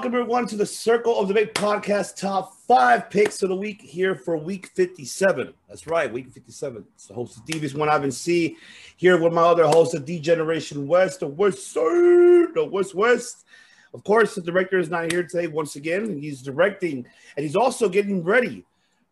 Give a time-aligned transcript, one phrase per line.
[0.00, 3.82] Welcome everyone to the Circle of the Debate podcast top five picks of the week
[3.82, 5.52] here for week 57.
[5.68, 6.86] That's right, week 57.
[6.94, 8.56] It's the host of Devious One Ivan C
[8.96, 13.44] here with my other host of D Generation West, the West Side, the West West.
[13.92, 16.18] Of course, the director is not here today once again.
[16.18, 18.64] He's directing and he's also getting ready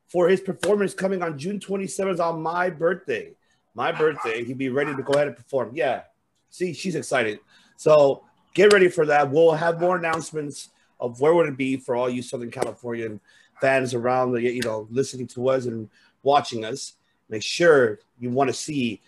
[0.07, 3.32] for his performance coming on June 27th on my birthday.
[3.74, 5.73] My birthday, he'd be ready to go ahead and perform.
[5.74, 6.05] Yeah,
[6.48, 7.41] see, she's excited.
[7.77, 8.24] So
[8.55, 9.30] get ready for that.
[9.30, 10.70] We'll have more announcements
[11.01, 13.20] of where would it be for all you Southern Californian
[13.61, 15.88] fans around the you know listening to us and
[16.23, 16.95] watching us.
[17.29, 19.01] Make sure you want to see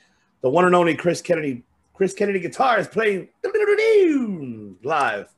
[0.42, 1.62] the one and only Chris Kennedy.
[1.94, 3.28] Chris Kennedy guitar is playing
[4.82, 5.28] live.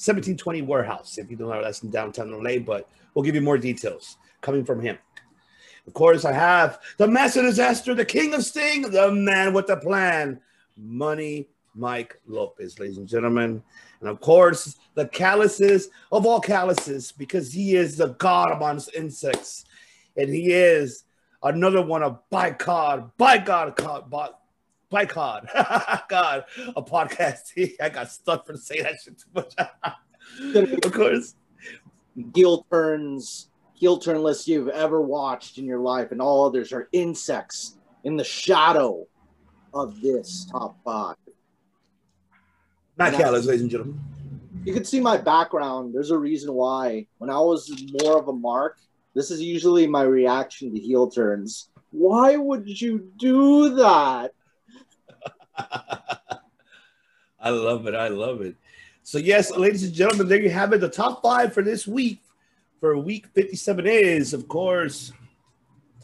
[0.00, 1.18] 1720 Warehouse.
[1.18, 4.64] If you don't know, that's in downtown LA, but we'll give you more details coming
[4.64, 4.96] from him.
[5.86, 9.76] Of course, I have the master disaster, the king of sting, the man with the
[9.76, 10.40] plan,
[10.76, 13.62] money Mike Lopez, ladies and gentlemen.
[14.00, 19.64] And of course, the calluses of all calluses, because he is the god amongst insects.
[20.16, 21.04] And he is
[21.42, 23.76] another one of by God, by God,
[24.10, 24.30] by,
[24.88, 25.48] by God,
[26.08, 26.44] God,
[26.76, 27.74] a podcast.
[27.80, 29.54] I got stuck for saying that shit too much.
[30.84, 31.34] of course.
[32.34, 36.88] Heel turns, heel turn list you've ever watched in your life, and all others are
[36.92, 39.06] insects in the shadow
[39.72, 41.16] of this top five.
[43.08, 43.98] Callis, ladies and gentlemen.
[44.64, 45.94] You can see my background.
[45.94, 47.06] There's a reason why.
[47.16, 48.78] When I was more of a mark,
[49.14, 51.70] this is usually my reaction to heel turns.
[51.92, 54.32] Why would you do that?
[57.40, 57.94] I love it.
[57.94, 58.54] I love it.
[59.02, 60.80] So, yes, ladies and gentlemen, there you have it.
[60.82, 62.20] The top five for this week,
[62.80, 65.12] for week 57, is, of course,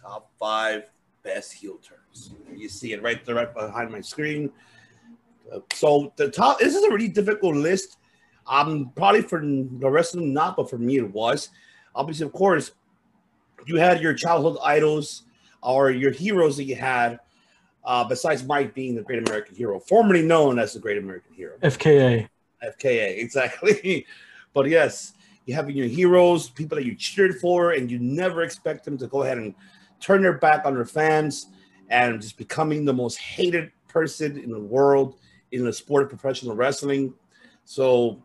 [0.01, 0.85] top five
[1.23, 2.33] best heel turns.
[2.55, 4.51] You see it right there, right behind my screen.
[5.73, 6.59] So the top.
[6.59, 7.99] This is a really difficult list.
[8.47, 11.51] Um, probably for the rest of them not, but for me it was.
[11.95, 12.73] Obviously, of course,
[13.67, 15.23] you had your childhood idols
[15.63, 17.21] or your heroes that you had.
[17.85, 21.57] Uh, besides Mike being the Great American Hero, formerly known as the Great American Hero,
[21.63, 22.29] FKA.
[22.61, 24.05] FKA, exactly.
[24.53, 25.13] but yes,
[25.45, 29.07] you have your heroes, people that you cheered for, and you never expect them to
[29.07, 29.55] go ahead and
[30.01, 31.47] turn their back on their fans
[31.89, 35.17] and just becoming the most hated person in the world
[35.53, 37.15] in the sport of professional wrestling.
[37.65, 38.23] So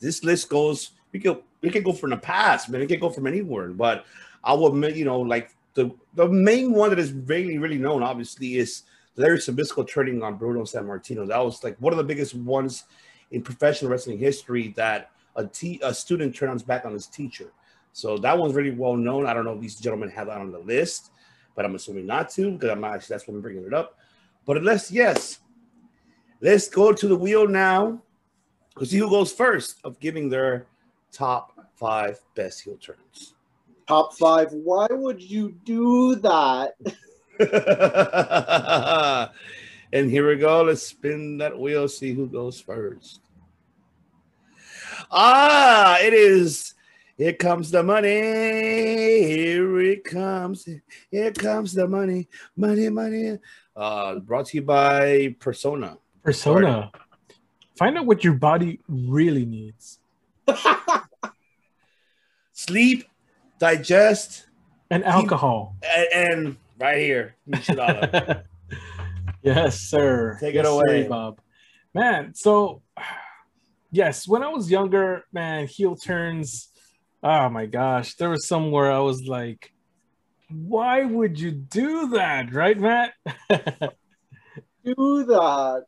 [0.00, 2.80] this list goes, we could we could go from the past, man.
[2.80, 3.68] We could go from anywhere.
[3.68, 4.04] But
[4.42, 8.02] I will admit, you know, like the the main one that is really, really known,
[8.02, 8.82] obviously, is
[9.16, 11.26] Larry Zbyszko turning on Bruno Sammartino.
[11.28, 12.84] That was like one of the biggest ones
[13.30, 17.52] in professional wrestling history that a, te- a student turns back on his teacher.
[17.92, 19.26] So that one's really well known.
[19.26, 21.10] I don't know if these gentlemen have that on the list,
[21.54, 23.98] but I'm assuming not to because I'm actually that's why I'm bringing it up.
[24.46, 25.38] But unless yes,
[26.42, 28.02] Let's go to the wheel now
[28.76, 30.66] to see who goes first of giving their
[31.12, 33.34] top five best heel turns.
[33.86, 34.50] Top five.
[34.50, 36.74] Why would you do that?
[39.92, 40.64] and here we go.
[40.64, 43.20] Let's spin that wheel, see who goes first.
[45.12, 46.74] Ah, it is.
[47.16, 48.08] Here comes the money.
[48.08, 50.68] Here it comes.
[51.08, 52.28] Here comes the money.
[52.56, 53.38] Money, money.
[53.76, 55.98] Uh, brought to you by Persona.
[56.22, 56.90] Persona.
[57.76, 59.98] Find out what your body really needs.
[62.52, 63.04] Sleep,
[63.58, 64.46] digest,
[64.90, 65.76] and alcohol.
[65.82, 67.34] and, and right here.
[69.42, 70.36] yes, sir.
[70.38, 71.40] Take yes, it away, sir, Bob.
[71.94, 72.82] Man, so
[73.90, 76.68] yes, when I was younger, man, heel turns.
[77.22, 79.72] Oh my gosh, there was somewhere I was like,
[80.48, 83.14] why would you do that, right, Matt?
[84.84, 85.84] do that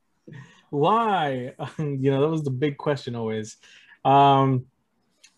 [0.74, 1.54] why?
[1.78, 3.56] you know, that was the big question always.
[4.04, 4.66] Um,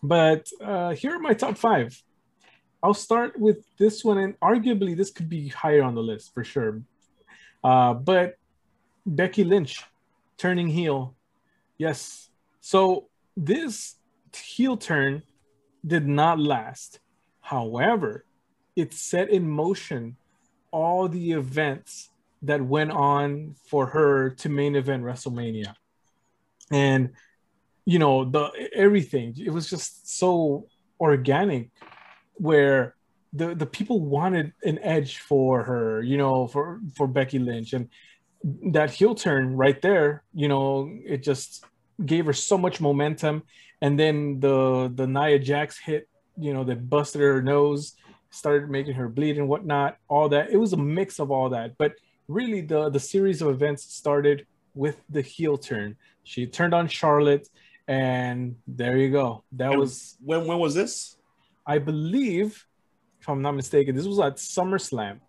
[0.01, 2.01] but uh, here are my top five.
[2.83, 6.43] I'll start with this one, and arguably this could be higher on the list for
[6.43, 6.81] sure.
[7.63, 8.35] Uh, but
[9.05, 9.83] Becky Lynch
[10.37, 11.15] turning heel.
[11.77, 12.29] Yes.
[12.61, 13.95] So this
[14.35, 15.23] heel turn
[15.85, 16.99] did not last.
[17.41, 18.25] However,
[18.75, 20.17] it set in motion
[20.71, 22.09] all the events
[22.43, 25.73] that went on for her to main event WrestleMania.
[26.71, 27.11] And
[27.85, 30.67] you know, the everything, it was just so
[30.99, 31.71] organic
[32.33, 32.95] where
[33.33, 37.89] the the people wanted an edge for her, you know, for for Becky Lynch and
[38.71, 41.65] that heel turn right there, you know, it just
[42.05, 43.43] gave her so much momentum
[43.81, 47.93] and then the the Nia Jax hit, you know, that busted her nose,
[48.29, 50.49] started making her bleed and whatnot, all that.
[50.49, 51.93] It was a mix of all that, but
[52.27, 54.45] really the the series of events started
[54.75, 55.95] with the heel turn.
[56.23, 57.47] She turned on Charlotte,
[57.87, 59.43] and there you go.
[59.53, 61.17] That And was, when when was this?
[61.65, 62.65] I believe,
[63.19, 65.19] if I'm not mistaken, this was at SummerSlam,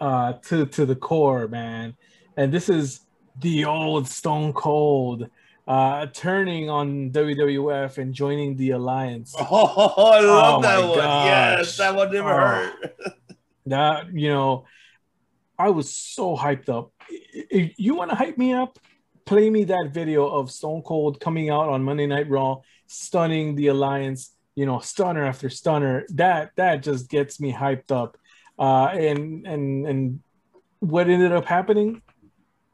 [0.00, 1.94] uh, to to the core, man.
[2.36, 3.00] And this is
[3.40, 5.28] the old Stone Cold
[5.66, 9.34] uh, turning on WWF and joining the Alliance.
[9.40, 10.98] Oh, I love Oh that one.
[11.26, 12.36] Yes, that one never Oh.
[12.36, 12.94] hurt.
[13.66, 14.64] that you know
[15.56, 18.76] i was so hyped up if you want to hype me up
[19.24, 22.56] play me that video of stone cold coming out on monday night raw
[22.92, 26.04] stunning the alliance you know stunner after stunner.
[26.10, 28.16] That that just gets me hyped up.
[28.58, 30.20] Uh and and and
[30.80, 32.02] what ended up happening?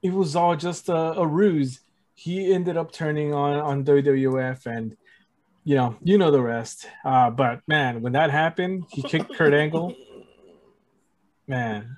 [0.02, 1.80] It was all just a, a ruse.
[2.14, 4.96] He ended up turning on on wwf and
[5.64, 6.88] you know you know the rest.
[7.04, 9.94] Uh but man when that happened he kicked kurt angle.
[11.46, 11.96] Man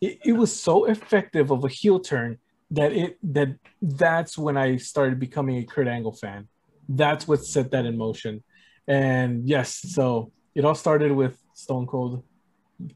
[0.00, 2.38] it, it was so effective of a heel turn
[2.70, 3.48] that it that
[3.82, 6.48] that's when i started becoming a kurt angle fan
[6.96, 8.42] that's what set that in motion.
[8.86, 12.24] And yes so it all started with stone cold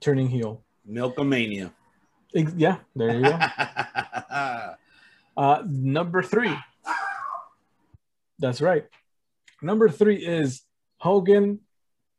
[0.00, 0.64] turning heel.
[0.88, 1.72] Milkomania.
[2.32, 3.38] Yeah there you go.
[5.36, 6.54] Uh number three.
[8.38, 8.84] That's right.
[9.60, 10.62] Number three is
[10.98, 11.58] hogan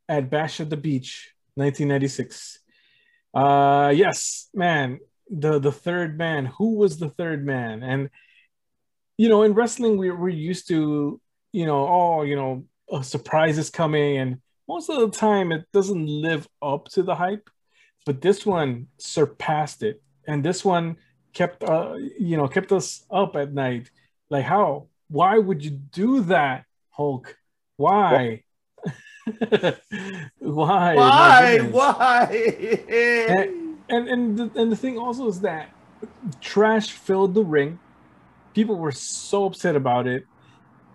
[0.10, 2.60] at bash at the beach 1996
[3.34, 5.00] uh yes man
[5.30, 6.46] the the third man.
[6.58, 7.84] Who was the third man?
[7.84, 8.10] And
[9.18, 11.20] you know in wrestling we, we're used to
[11.56, 12.52] you know oh you know
[12.92, 17.16] a surprise is coming and most of the time it doesn't live up to the
[17.16, 17.50] hype
[18.06, 20.02] but this one surpassed it.
[20.28, 20.98] And this one
[21.34, 23.90] kept uh you know kept us up at night.
[24.30, 24.88] Like how?
[25.10, 27.36] Why would you do that hulk?
[27.78, 28.44] Why?
[30.40, 30.96] Why?
[30.96, 31.60] Why?
[31.72, 32.28] Why?
[33.90, 35.72] and and the, and the thing also is that
[36.42, 37.80] trash filled the ring.
[38.54, 40.26] People were so upset about it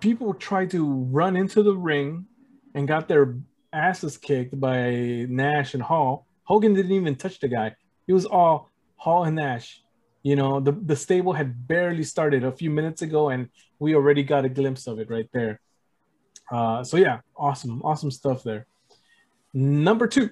[0.01, 2.27] people tried to run into the ring
[2.75, 3.37] and got their
[3.73, 6.27] asses kicked by nash and hall.
[6.45, 7.75] Hogan didn't even touch the guy.
[8.09, 9.83] It was all hall and nash.
[10.23, 13.49] You know the, the stable had barely started a few minutes ago and
[13.79, 15.61] we already got a glimpse of it right there.
[16.51, 18.67] Uh, so yeah awesome awesome stuff there.
[19.55, 20.31] Number two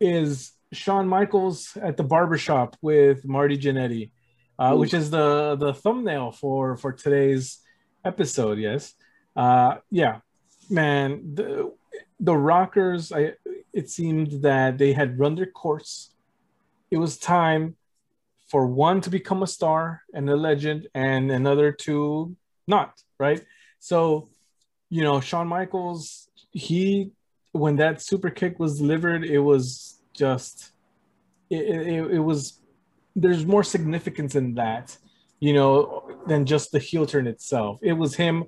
[0.00, 4.10] is Shawn Michaels at the barbershop with Marty Jannetty,
[4.58, 7.58] uh, which is the the thumbnail for for today's
[8.04, 8.58] episode.
[8.58, 8.94] Yes,
[9.36, 10.20] uh, yeah,
[10.70, 11.34] man.
[11.34, 11.72] The
[12.20, 13.12] the Rockers.
[13.12, 13.34] I
[13.72, 16.10] it seemed that they had run their course.
[16.90, 17.76] It was time
[18.48, 22.34] for one to become a star and a legend, and another to
[22.66, 23.02] not.
[23.18, 23.44] Right.
[23.78, 24.28] So,
[24.90, 26.28] you know, Shawn Michaels.
[26.50, 27.12] He
[27.52, 30.72] when that super kick was delivered, it was just
[31.50, 32.60] it, it, it was
[33.14, 34.96] there's more significance in that
[35.40, 37.78] you know than just the heel turn itself.
[37.82, 38.44] It was him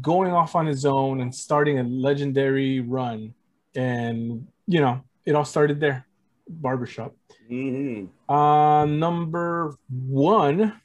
[0.00, 3.34] going off on his own and starting a legendary run.
[3.74, 6.06] And you know it all started there
[6.48, 7.14] barbershop.
[7.50, 8.08] Mhm.
[8.28, 10.80] uh number one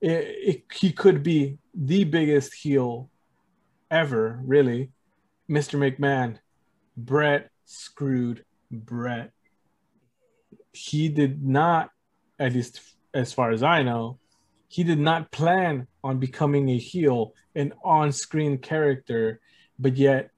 [0.00, 3.08] it, it, he could be the biggest heel
[3.90, 4.90] ever really.
[5.48, 6.38] Mr mcmahon
[6.96, 9.30] brett screwed brett.
[10.72, 11.90] He did not
[12.38, 12.80] at least
[13.14, 14.18] as far as i know
[14.68, 19.40] he did not plan on becoming a heel an on-screen character
[19.78, 20.30] but yet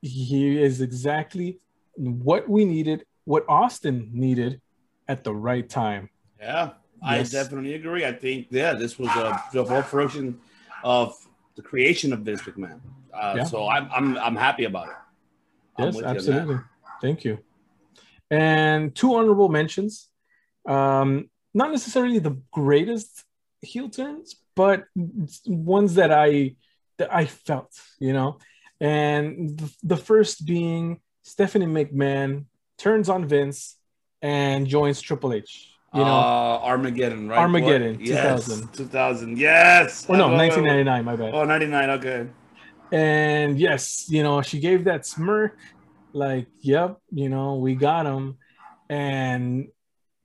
[0.00, 1.58] he is exactly
[1.96, 4.60] what we needed what austin needed
[5.08, 6.08] at the right time
[6.40, 6.72] Yeah,
[7.02, 8.04] I definitely agree.
[8.06, 10.40] I think yeah, this was a the whole fruition
[10.82, 11.14] of
[11.56, 12.80] the creation of Vince McMahon.
[13.12, 13.44] Uh, Yeah.
[13.44, 14.96] So I'm I'm I'm happy about it.
[15.78, 16.58] I'm yes with you absolutely
[17.02, 17.38] thank you
[18.30, 20.08] and two honorable mentions
[20.68, 23.24] um not necessarily the greatest
[23.62, 24.84] heel turns but
[25.46, 26.54] ones that i
[26.98, 28.38] that i felt you know
[28.80, 32.44] and the, the first being stephanie mcmahon
[32.76, 33.76] turns on vince
[34.20, 37.38] and joins triple h you know uh, Armageddon, right?
[37.38, 38.06] Armageddon, What?
[38.06, 38.72] Yes, 2000.
[38.72, 39.38] 2000.
[39.38, 40.06] Yes.
[40.08, 41.90] or no I 1999 my bad Oh, 99.
[41.90, 42.26] Okay.
[42.90, 45.56] And yes, you know, she gave that smirk,
[46.12, 48.38] like, yep, you know, we got him.
[48.88, 49.68] And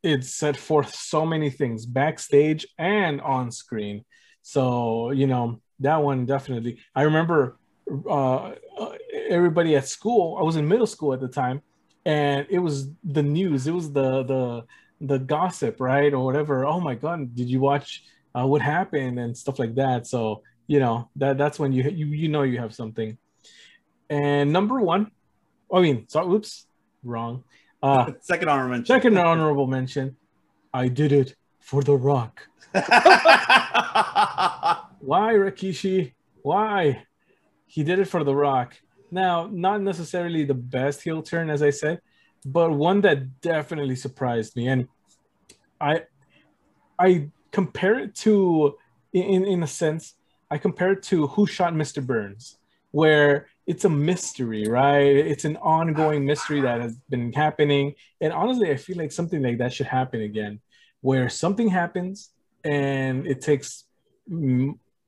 [0.03, 4.05] it set forth so many things backstage and on screen.
[4.41, 6.79] So, you know, that one definitely.
[6.95, 7.57] I remember
[8.05, 8.95] uh, uh,
[9.29, 11.61] everybody at school, I was in middle school at the time,
[12.05, 13.67] and it was the news.
[13.67, 14.63] It was the the
[15.01, 16.65] the gossip, right, or whatever.
[16.65, 18.03] Oh my God, did you watch
[18.35, 20.07] uh, what happened and stuff like that?
[20.07, 23.17] So you know that that's when you you you know you have something.
[24.09, 25.11] And number one,
[25.71, 26.65] I mean, sorry, oops,
[27.03, 27.43] wrong.
[27.81, 28.85] Uh, second honorable mention.
[28.85, 30.15] Second honorable mention.
[30.73, 32.47] I did it for The Rock.
[32.73, 32.83] Why,
[35.33, 36.13] Rikishi?
[36.41, 37.03] Why?
[37.65, 38.75] He did it for The Rock.
[39.11, 42.01] Now, not necessarily the best heel turn, as I said,
[42.45, 44.67] but one that definitely surprised me.
[44.67, 44.87] And
[45.81, 46.03] I
[46.97, 48.77] I compare it to
[49.13, 50.15] in in a sense,
[50.51, 52.05] I compare it to Who Shot Mr.
[52.05, 52.57] Burns,
[52.91, 55.15] where it's a mystery, right?
[55.31, 57.93] It's an ongoing mystery that has been happening.
[58.19, 60.59] And honestly, I feel like something like that should happen again,
[61.01, 62.31] where something happens
[62.63, 63.83] and it takes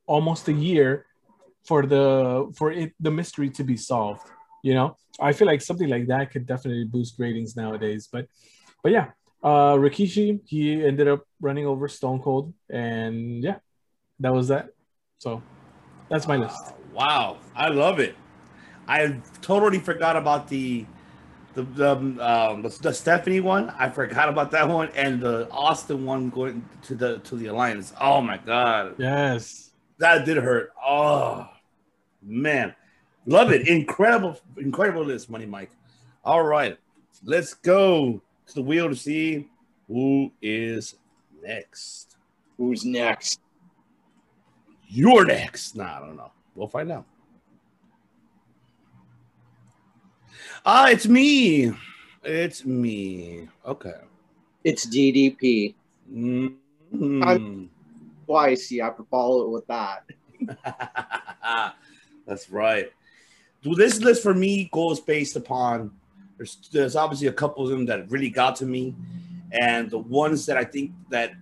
[0.05, 1.07] almost a year
[1.65, 4.29] for the for it the mystery to be solved.
[4.61, 8.09] You know, I feel like something like that could definitely boost ratings nowadays.
[8.13, 8.27] But
[8.83, 9.07] but yeah,
[9.41, 13.57] uh Rikishi, he ended up running over Stone Cold, and yeah,
[14.19, 14.69] that was that.
[15.17, 15.41] So
[16.09, 16.61] that's my list.
[16.93, 18.13] Wow, I love it.
[18.91, 20.85] I totally forgot about the
[21.53, 23.69] the the, um, the, the Stephanie one.
[23.69, 27.93] I forgot about that one, and the Austin one going to the to the alliance.
[28.01, 28.95] Oh my god!
[28.97, 30.73] Yes, that did hurt.
[30.85, 31.47] Oh
[32.21, 32.75] man,
[33.25, 33.65] love it!
[33.69, 35.71] Incredible, incredible list, Money Mike.
[36.25, 36.77] All right,
[37.23, 39.47] let's go to the wheel to see
[39.87, 40.95] who is
[41.41, 42.17] next.
[42.57, 43.39] Who's next?
[44.89, 45.77] You're next.
[45.77, 46.31] Nah, I don't know.
[46.55, 47.05] We'll find out.
[50.65, 51.71] Ah, it's me.
[52.23, 53.47] It's me.
[53.65, 53.95] Okay.
[54.63, 55.73] It's DDP.
[56.13, 57.65] Mm-hmm.
[58.25, 58.81] Why see?
[58.81, 60.03] I have to follow it with that.
[62.27, 62.91] That's right.
[63.63, 65.91] Do this list for me goes based upon
[66.37, 68.95] there's there's obviously a couple of them that really got to me,
[69.51, 71.33] and the ones that I think that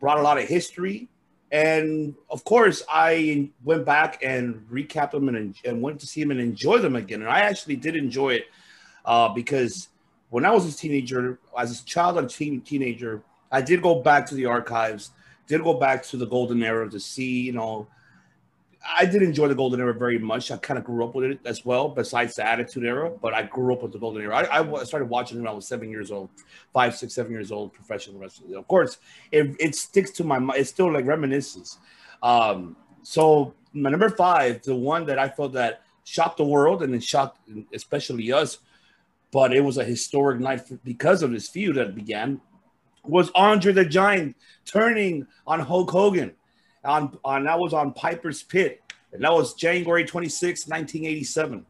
[0.00, 1.08] brought a lot of history.
[1.52, 6.32] And of course, I went back and recapped them and, and went to see them
[6.32, 7.22] and enjoy them again.
[7.22, 8.44] And I actually did enjoy it
[9.04, 9.88] uh, because
[10.30, 13.22] when I was a teenager, as a child and teen, teenager,
[13.52, 15.10] I did go back to the archives,
[15.46, 17.86] did go back to the golden era to see, you know,
[18.94, 20.50] I did enjoy the golden era very much.
[20.50, 23.42] I kind of grew up with it as well, besides the attitude era, but I
[23.42, 24.36] grew up with the golden era.
[24.36, 26.30] I, I started watching it when I was seven years old,
[26.72, 28.54] five, six, seven years old, professional wrestling.
[28.54, 28.98] Of course,
[29.32, 30.60] it, it sticks to my mind.
[30.60, 31.78] It's still like reminiscence.
[32.22, 36.94] Um, so my number five, the one that I felt that shocked the world and
[36.94, 37.38] it shocked
[37.72, 38.58] especially us,
[39.32, 42.40] but it was a historic night because of this feud that began,
[43.04, 46.34] was Andre the Giant turning on Hulk Hogan
[46.86, 51.66] on, on that was on Piper's Pit, and that was January 26, 1987.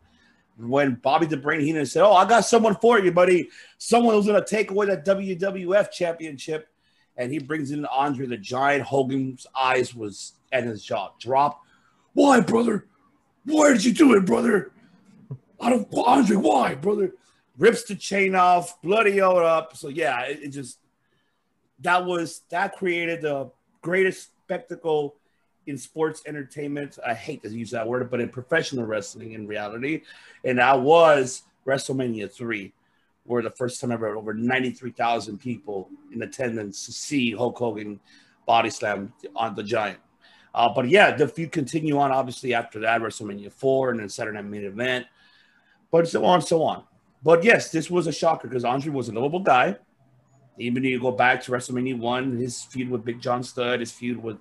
[0.58, 3.50] When Bobby the Brain Heenan said, "Oh, I got someone for you, buddy.
[3.76, 6.68] Someone who's gonna take away that WWF championship,"
[7.16, 8.84] and he brings in Andre the Giant.
[8.84, 11.66] Hogan's eyes was and his jaw dropped.
[12.14, 12.86] Why, brother?
[13.44, 14.72] Why did you do it, brother?
[15.60, 16.36] I don't, Andre.
[16.36, 17.12] Why, brother?
[17.58, 19.76] Rips the chain off, bloody out up.
[19.76, 20.78] So yeah, it, it just
[21.80, 23.50] that was that created the
[23.82, 25.16] greatest spectacle
[25.66, 26.98] in sports entertainment.
[27.04, 30.02] I hate to use that word, but in professional wrestling in reality.
[30.44, 32.72] And I was WrestleMania 3,
[33.24, 37.98] where the first time ever over 93,000 people in attendance to see Hulk Hogan
[38.46, 39.98] body slam on the Giant.
[40.54, 44.36] Uh, but yeah, the feud continue on obviously after that, WrestleMania 4 and then Saturday
[44.36, 45.06] Night Main Event,
[45.90, 46.84] but so on, so on.
[47.24, 49.76] But yes, this was a shocker because Andre was a lovable guy.
[50.58, 53.92] Even if you go back to WrestleMania one, his feud with Big John Studd, his
[53.92, 54.38] feud with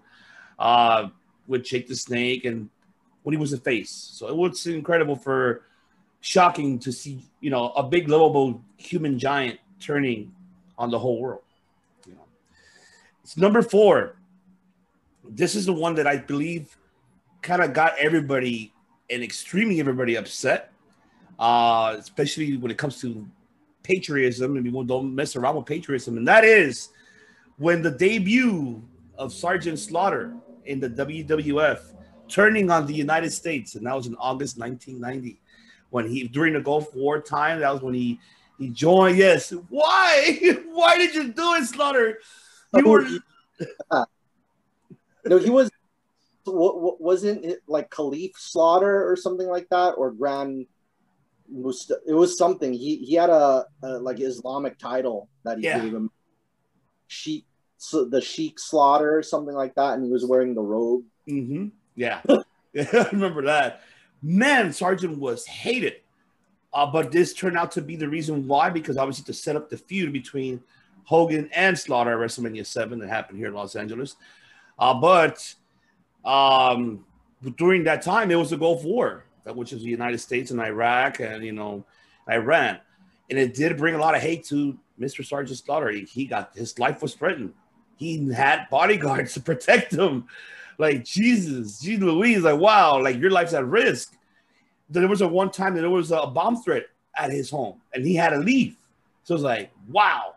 [0.57, 1.09] uh
[1.47, 2.69] with Jake the Snake, and
[3.23, 3.91] when he was a face.
[3.91, 5.63] So it was incredible for
[6.21, 10.31] shocking to see, you know, a big lovable human giant turning
[10.77, 11.43] on the whole world.
[12.07, 12.25] You know.
[13.23, 14.15] It's number four.
[15.27, 16.77] This is the one that I believe
[17.41, 18.73] kind of got everybody
[19.09, 20.71] and extremely everybody upset.
[21.37, 23.27] Uh, especially when it comes to
[23.85, 26.89] patriotism, and people don't mess around with patriotism, and that is
[27.57, 28.83] when the debut
[29.17, 30.33] of Sergeant Slaughter
[30.65, 31.79] in the WWF
[32.27, 35.39] turning on the United States, and that was in August 1990.
[35.91, 38.19] When he during the Gulf War time, that was when he
[38.57, 39.17] he joined.
[39.17, 40.39] Yes, why?
[40.71, 42.19] Why did you do it, Slaughter?
[42.75, 43.07] You were
[45.25, 45.69] no, he was.
[46.47, 50.67] Wasn't it like Khalif Slaughter or something like that, or Grand
[51.51, 52.73] was it was something.
[52.73, 55.79] He he had a, a like Islamic title that he Yeah.
[55.79, 56.09] gave him.
[57.07, 57.45] Sheik,
[57.77, 61.03] so the Sheik Slaughter or something like that, and he was wearing the robe.
[61.29, 61.67] Mm-hmm.
[61.95, 62.21] Yeah.
[62.29, 63.81] I remember that.
[64.23, 65.97] Man, Sergeant was hated.
[66.73, 69.69] Uh, but this turned out to be the reason why, because obviously to set up
[69.69, 70.61] the feud between
[71.05, 74.15] Hogan and Slaughter at WrestleMania 7 that happened here in Los Angeles.
[74.77, 75.53] Uh, but
[76.25, 77.05] um,
[77.57, 81.19] during that time, it was a Gulf War, which is the United States and Iraq
[81.19, 81.85] and, you know,
[82.29, 82.79] Iran.
[83.29, 85.25] And it did bring a lot of hate to Mr.
[85.25, 85.89] Sergeant Slaughter.
[85.89, 87.53] He, he got his life was threatened.
[87.97, 90.27] He had bodyguards to protect him.
[90.77, 94.13] Like, Jesus, Jesus Louise, like, wow, like your life's at risk.
[94.89, 96.87] There was a one time that there was a bomb threat
[97.17, 98.75] at his home and he had to leave.
[99.23, 100.35] So it's like, wow.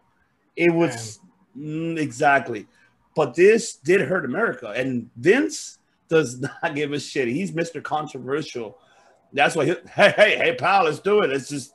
[0.57, 1.21] It was
[1.57, 2.67] mm, exactly.
[3.15, 4.71] But this did hurt America.
[4.71, 7.29] And Vince does not give a shit.
[7.29, 7.83] He's Mr.
[7.83, 8.79] Controversial.
[9.33, 11.31] That's why, he, hey, hey, hey, pal, let's do it.
[11.31, 11.75] Let's just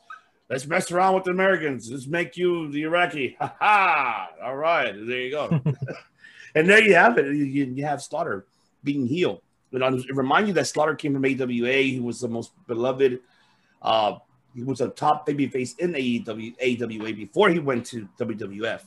[0.50, 1.90] let's mess around with the Americans.
[1.92, 3.36] Let's make you the Iraqi.
[3.40, 4.30] Ha ha!
[4.44, 5.62] All right, there you go.
[6.56, 7.36] and there you have it.
[7.36, 8.46] You, you have Slaughter
[8.84, 9.42] being heel.
[9.72, 11.74] It remind you that Slaughter came from AWA.
[11.82, 13.20] He was the most beloved.
[13.82, 14.18] Uh,
[14.54, 18.84] he was a top babyface in AEW, AWA before he went to WWF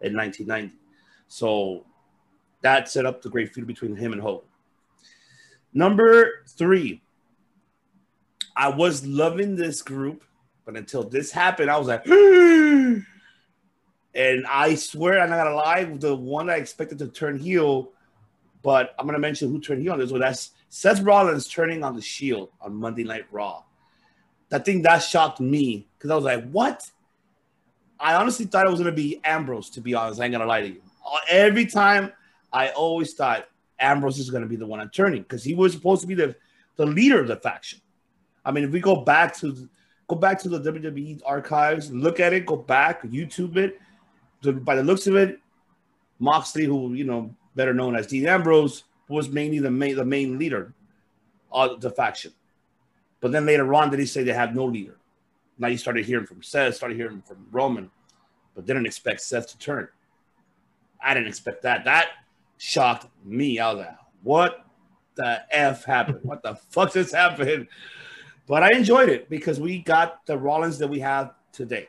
[0.00, 0.74] in 1990.
[1.26, 1.84] So
[2.62, 4.46] that set up the great feud between him and Hogan.
[5.74, 7.02] Number three,
[8.58, 10.24] I was loving this group,
[10.64, 13.06] but until this happened, I was like, and
[14.48, 17.92] I swear I'm not gonna lie, the one I expected to turn heel,
[18.64, 20.20] but I'm gonna mention who turned heel on this one.
[20.20, 23.62] That's Seth Rollins turning on the Shield on Monday Night Raw.
[24.48, 26.90] That thing that shocked me because I was like, what?
[28.00, 29.70] I honestly thought it was gonna be Ambrose.
[29.70, 30.82] To be honest, I ain't gonna lie to you.
[31.30, 32.12] Every time
[32.52, 33.48] I always thought
[33.78, 36.34] Ambrose is to be the one I'm turning because he was supposed to be the,
[36.74, 37.80] the leader of the faction.
[38.44, 39.68] I mean, if we go back to
[40.08, 43.78] go back to the WWE archives, look at it, go back, YouTube it.
[44.64, 45.40] by the looks of it,
[46.18, 50.38] Moxley, who you know better known as Dean Ambrose, was mainly the main the main
[50.38, 50.74] leader
[51.52, 52.32] of the faction.
[53.20, 54.96] But then later on, did he say they have no leader?
[55.58, 57.90] Now you started hearing from Seth, started hearing from Roman,
[58.54, 59.88] but didn't expect Seth to turn.
[61.02, 61.84] I didn't expect that.
[61.84, 62.08] That
[62.58, 63.58] shocked me.
[63.58, 64.64] I was like, what
[65.16, 66.20] the F happened?
[66.22, 67.68] what the fuck just happened?
[68.48, 71.88] But I enjoyed it because we got the Rollins that we have today.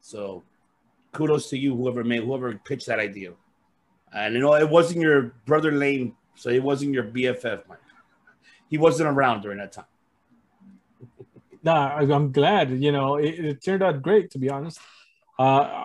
[0.00, 0.42] So
[1.12, 3.34] kudos to you, whoever made, whoever pitched that idea.
[4.14, 7.78] And you know, it wasn't your brother Lane, so it wasn't your BFF, Mike.
[8.68, 9.84] He wasn't around during that time.
[11.62, 12.70] nah, I'm glad.
[12.70, 14.80] You know, it, it turned out great, to be honest.
[15.38, 15.84] Uh,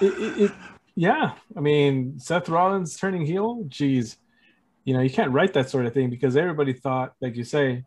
[0.00, 0.52] it, it,
[0.96, 3.64] yeah, I mean Seth Rollins turning heel.
[3.68, 4.16] Geez,
[4.84, 7.84] you know you can't write that sort of thing because everybody thought, like you say,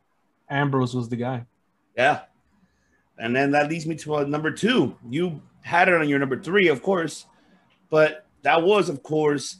[0.50, 1.46] Ambrose was the guy.
[1.96, 2.22] Yeah,
[3.18, 4.96] and then that leads me to a number two.
[5.10, 7.26] You had it on your number three, of course,
[7.90, 9.58] but that was, of course,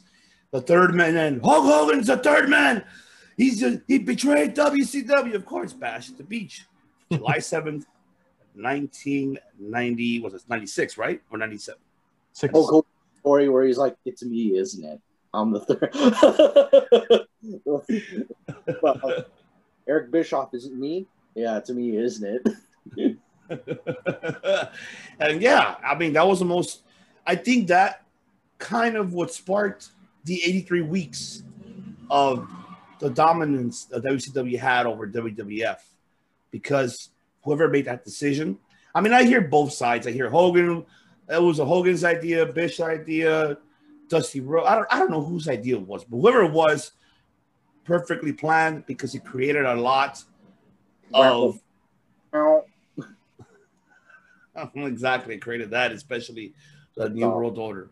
[0.50, 1.16] the third man.
[1.16, 2.84] And Hulk Hogan's the third man.
[3.36, 5.72] He's just, he betrayed WCW, of course.
[5.72, 6.66] Bash at the beach,
[7.12, 7.86] July seventh,
[8.54, 10.20] nineteen ninety.
[10.20, 11.80] Was it ninety six, right, or ninety seven?
[12.32, 12.52] Six.
[12.52, 15.00] Hulk Hogan story where he's like, "It's me, isn't it?"
[15.34, 15.90] I'm the third.
[18.82, 19.24] well,
[19.88, 21.06] Eric Bischoff isn't me.
[21.34, 22.40] Yeah, to me, isn't
[22.96, 23.16] it?
[25.20, 26.82] and yeah, I mean that was the most.
[27.26, 28.04] I think that
[28.58, 29.90] kind of what sparked
[30.24, 31.42] the 83 weeks
[32.10, 32.48] of
[32.98, 35.78] the dominance that WCW had over WWF
[36.50, 37.10] because
[37.42, 38.58] whoever made that decision.
[38.94, 40.06] I mean, I hear both sides.
[40.06, 40.84] I hear Hogan
[41.28, 43.58] it was a Hogan's idea, Bish idea,
[44.08, 44.66] Dusty Rhodes.
[44.68, 46.92] I don't, I don't know whose idea it was, but whoever it was,
[47.88, 50.22] perfectly planned because he created a lot
[51.14, 51.58] of.
[54.74, 56.52] exactly, created that, especially
[56.96, 57.30] the New oh.
[57.30, 57.88] World Order.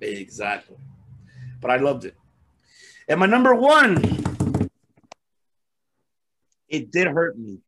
[0.00, 0.76] Exactly.
[1.60, 2.14] But I loved it.
[3.08, 3.96] And my number one,
[6.68, 7.58] it did hurt me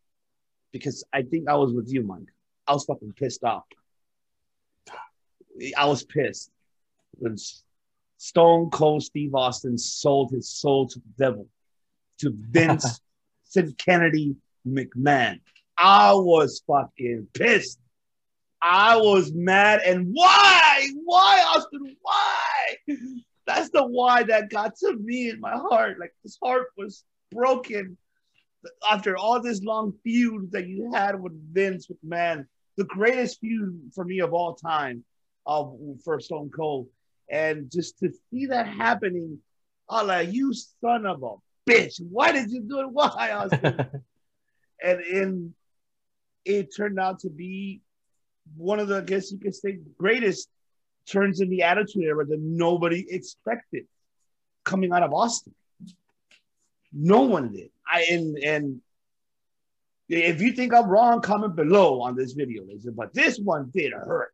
[0.71, 2.33] because I think I was with you, Mike.
[2.65, 3.65] I was fucking pissed off.
[5.77, 6.53] I was pissed
[7.19, 7.37] when
[8.19, 11.49] Stone Cold Steve Austin sold his soul to the devil,
[12.23, 13.01] to Vince,
[13.45, 15.41] Sid Kennedy, McMahon.
[15.79, 17.79] I was fucking pissed.
[18.63, 19.81] I was mad.
[19.85, 20.89] And why?
[21.05, 21.97] Why, Austin?
[22.01, 22.97] Why?
[23.47, 25.99] That's the why that got to me in my heart.
[25.99, 27.97] Like this heart was broken
[28.89, 34.05] after all this long feud that you had with Vince McMahon, the greatest feud for
[34.05, 35.05] me of all time
[35.45, 36.89] of for Stone Cold.
[37.29, 39.39] And just to see that happening,
[39.89, 41.35] I'm like, you son of a
[41.69, 42.01] bitch.
[42.01, 42.91] Why did you do it?
[42.91, 43.31] Why?
[43.33, 43.87] Austin?
[44.85, 45.55] And in
[46.45, 47.83] it turned out to be
[48.57, 50.49] one of the, I guess you could say, greatest
[51.09, 53.87] turns in the attitude era that nobody expected
[54.65, 55.55] coming out of Austin.
[56.93, 57.71] No one did.
[57.87, 58.81] I and and
[60.09, 62.65] If you think I'm wrong, comment below on this video.
[62.95, 64.33] But this one did hurt.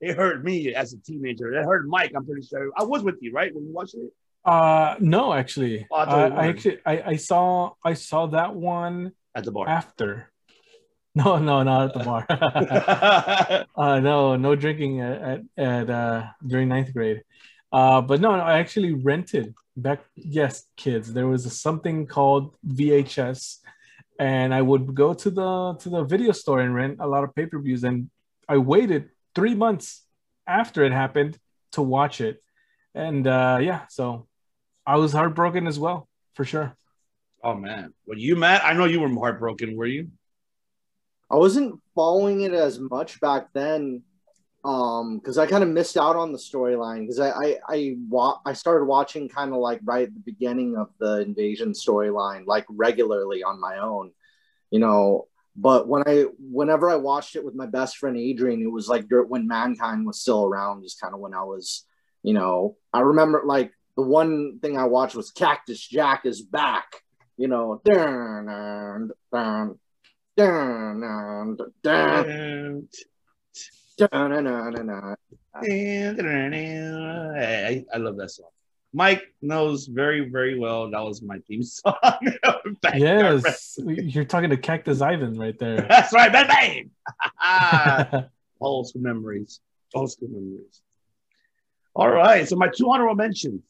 [0.00, 1.52] It hurt me as a teenager.
[1.52, 2.12] It hurt Mike.
[2.16, 2.70] I'm pretty sure.
[2.76, 4.10] I was with you, right, when you watched it.
[4.44, 6.50] Uh, no, actually, Oh, I I, you I were.
[6.50, 9.68] actually I, I saw I saw that one At the bar.
[9.68, 10.28] after.
[11.14, 12.24] No, no, not at the bar.
[13.76, 17.22] uh, no, no drinking at at, at uh, during ninth grade.
[17.70, 20.00] Uh, but no, no, I actually rented back.
[20.16, 23.58] Yes, kids, there was a, something called VHS,
[24.18, 27.34] and I would go to the to the video store and rent a lot of
[27.34, 27.84] pay per views.
[27.84, 28.08] And
[28.48, 30.04] I waited three months
[30.46, 31.36] after it happened
[31.72, 32.40] to watch it,
[32.94, 34.28] and uh, yeah, so
[34.86, 36.76] I was heartbroken as well, for sure.
[37.44, 38.62] oh man, were you mad?
[38.62, 39.76] I know you were heartbroken.
[39.76, 40.08] Were you?
[41.30, 44.02] I wasn't following it as much back then
[44.64, 48.38] um because I kind of missed out on the storyline because I I I, wa-
[48.46, 52.64] I started watching kind of like right at the beginning of the invasion storyline like
[52.68, 54.12] regularly on my own
[54.70, 58.70] you know but when I whenever I watched it with my best friend Adrian it
[58.70, 61.84] was like dur- when mankind was still around just kind of when I was
[62.22, 67.02] you know I remember like the one thing I watched was Cactus Jack is back.
[67.36, 68.46] You know, dun,
[69.32, 69.78] dun,
[70.36, 72.88] dun, dun,
[77.36, 78.48] I, I love that song.
[78.94, 81.94] Mike knows very, very well that was my theme song.
[82.94, 85.80] yes, you're talking to Cactus Ivan right there.
[85.88, 86.90] That's right, bang
[87.40, 88.28] bang.
[88.60, 89.60] Old school memories.
[89.94, 90.82] Old school memories.
[91.94, 93.62] All right, so my two honorable mentions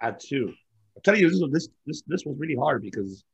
[0.00, 0.52] at two.
[0.96, 3.24] I'll tell you, this was this this this was really hard because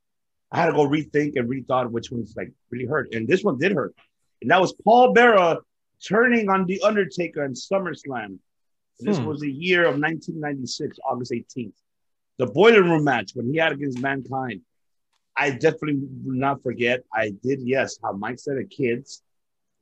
[0.50, 3.14] I had to go rethink and rethought which ones like really hurt.
[3.14, 3.94] And this one did hurt.
[4.40, 5.58] And that was Paul Bearer
[6.06, 8.38] turning on The Undertaker in SummerSlam.
[9.00, 9.26] This Hmm.
[9.26, 11.74] was the year of 1996, August 18th.
[12.38, 14.62] The Boiler Room match when he had against Mankind.
[15.36, 17.04] I definitely will not forget.
[17.14, 19.22] I did, yes, how Mike said it, kids.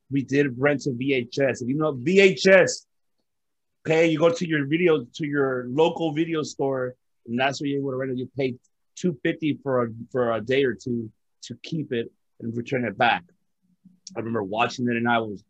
[0.09, 1.61] We did rent a VHS.
[1.61, 2.85] If you know VHS,
[3.85, 6.95] okay, you go to your video, to your local video store,
[7.27, 8.17] and that's where you're able to rent it.
[8.17, 8.55] You pay
[8.95, 11.09] 250 for a for a day or two
[11.43, 13.23] to keep it and return it back.
[14.15, 15.43] I remember watching it and I was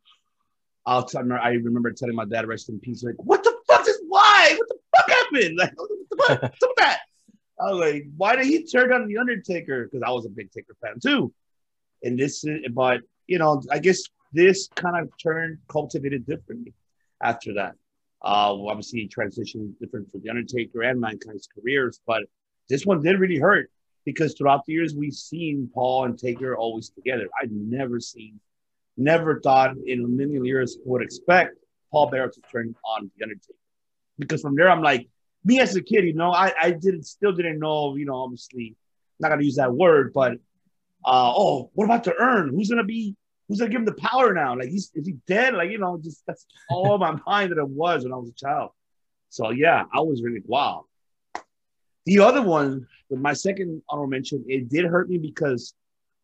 [0.85, 3.99] I'll tell, I remember telling my dad, rest in peace, like, what the fuck is
[4.07, 4.57] why?
[4.57, 5.57] What the fuck happened?
[5.57, 6.41] Like, what the fuck?
[6.41, 6.99] What's up with that?
[7.59, 9.85] I was like, why did he turn on the Undertaker?
[9.85, 11.31] Because I was a big Taker fan too.
[12.03, 14.01] And this, is, but you know, I guess
[14.33, 16.73] this kind of turned cultivated differently
[17.21, 17.75] after that.
[18.23, 22.23] Uh, obviously, transition different for the Undertaker and Mankind's careers, but
[22.69, 23.69] this one did really hurt
[24.05, 27.27] because throughout the years we've seen Paul and Taker always together.
[27.41, 28.39] I'd never seen,
[28.97, 31.55] never thought in a million years would expect
[31.91, 33.55] Paul Bearer to turn on the Undertaker
[34.21, 35.09] because from there I'm like,
[35.43, 38.75] me as a kid, you know, I I didn't still didn't know, you know, obviously
[39.19, 40.33] not gonna use that word, but
[41.03, 42.49] uh oh, what about the urn?
[42.49, 43.15] Who's gonna be
[43.51, 44.55] who's gonna give him the power now?
[44.55, 45.53] Like he's is he dead?
[45.53, 48.33] Like, you know, just that's all my mind that it was when I was a
[48.33, 48.69] child.
[49.27, 50.85] So yeah, I was really wow.
[52.05, 55.73] The other one, with my second honorable mention, it did hurt me because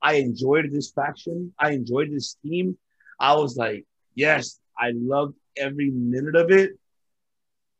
[0.02, 1.54] I enjoyed this faction.
[1.60, 2.78] I enjoyed this team.
[3.20, 3.86] I was like,
[4.16, 6.80] yes, I loved every minute of it.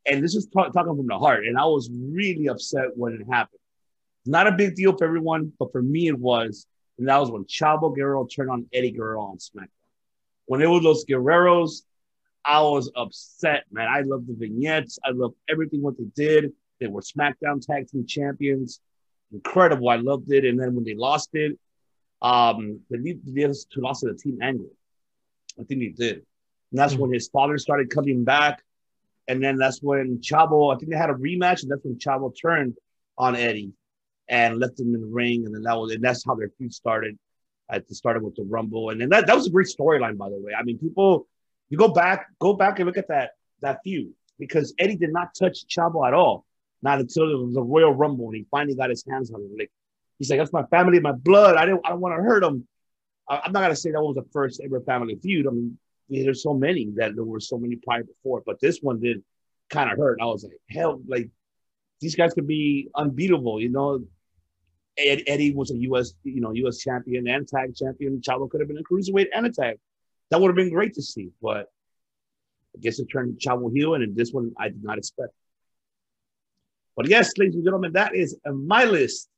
[0.06, 1.46] And this is ta- talking from the heart.
[1.46, 3.60] And I was really upset when it happened.
[4.26, 6.68] Not a big deal for everyone, but for me it was.
[6.98, 9.68] And that was when Chavo Guerrero turned on Eddie Guerrero on SmackDown.
[10.46, 11.84] When it was those Guerreros,
[12.44, 13.88] I was upset, man.
[13.90, 14.98] I love the vignettes.
[15.04, 16.54] I love everything what they did.
[16.80, 18.80] They were SmackDown Tag Team Champions.
[19.34, 19.90] Incredible.
[19.90, 20.46] I loved it.
[20.46, 21.58] And then when they lost it,
[22.22, 24.72] um, they they lost to the team angle.
[25.60, 26.26] I think they did.
[26.72, 27.00] And that's Mhm.
[27.00, 28.64] when his father started coming back.
[29.28, 32.34] And then that's when Chavo, I think they had a rematch, and that's when Chavo
[32.34, 32.78] turned
[33.18, 33.74] on Eddie
[34.30, 35.46] and left him in the ring.
[35.46, 37.18] And then that was and that's how their feud started.
[37.70, 38.92] At the started with the Rumble.
[38.92, 40.54] And then that, that was a great storyline, by the way.
[40.58, 41.28] I mean, people
[41.70, 45.36] you go back, go back and look at that that feud because Eddie did not
[45.38, 46.46] touch Chavo at all.
[46.82, 49.52] Not until it was the Royal Rumble and he finally got his hands on him.
[49.58, 49.72] Like
[50.18, 51.58] he's like, that's my family, my blood.
[51.58, 52.66] I didn't I don't want to hurt him.
[53.30, 55.48] I, I'm not gonna say that was the first ever family feud.
[55.48, 55.78] I mean,
[56.10, 59.24] there's so many that there were so many prior before, but this one did
[59.70, 60.20] kind of hurt.
[60.22, 61.30] I was like, hell, like
[62.00, 64.06] these guys could be unbeatable, you know.
[64.98, 66.14] Ed, Eddie was a U.S.
[66.24, 66.80] you know U.S.
[66.80, 68.20] champion and tag champion.
[68.22, 69.78] Chavo could have been a cruiserweight and a tag.
[70.30, 71.68] That would have been great to see, but
[72.76, 75.34] I guess it turned Chavo heel, and in this one I did not expect.
[76.96, 79.30] But yes, ladies and gentlemen, that is my list.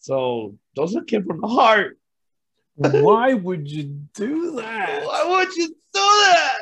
[0.00, 1.98] So those are came from the heart.
[2.76, 5.04] Why would you do that?
[5.04, 6.58] Why would you do that?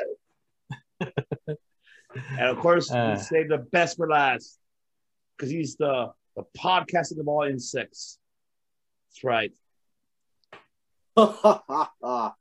[2.15, 3.15] and of course, Uh.
[3.17, 4.59] we save the best for last
[5.35, 8.17] because he's the the podcasting of all insects.
[9.09, 9.51] That's right.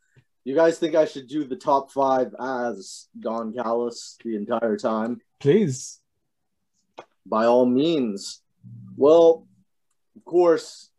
[0.44, 5.20] you guys think I should do the top five as Don Callis the entire time?
[5.40, 6.00] Please.
[7.26, 8.40] By all means.
[8.96, 9.46] Well,
[10.16, 10.90] of course,